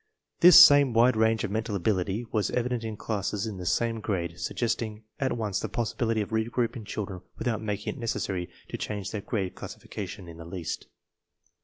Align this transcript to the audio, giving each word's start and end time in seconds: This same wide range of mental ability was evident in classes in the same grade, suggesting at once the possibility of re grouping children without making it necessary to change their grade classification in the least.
This 0.39 0.59
same 0.59 0.93
wide 0.93 1.15
range 1.15 1.43
of 1.43 1.51
mental 1.51 1.75
ability 1.75 2.25
was 2.31 2.49
evident 2.49 2.83
in 2.83 2.97
classes 2.97 3.45
in 3.45 3.57
the 3.57 3.67
same 3.67 3.99
grade, 3.99 4.39
suggesting 4.39 5.03
at 5.19 5.37
once 5.37 5.59
the 5.59 5.69
possibility 5.69 6.21
of 6.21 6.31
re 6.31 6.43
grouping 6.45 6.85
children 6.85 7.21
without 7.37 7.61
making 7.61 7.93
it 7.93 7.99
necessary 7.99 8.49
to 8.69 8.79
change 8.79 9.11
their 9.11 9.21
grade 9.21 9.53
classification 9.53 10.27
in 10.27 10.37
the 10.37 10.43
least. 10.45 10.87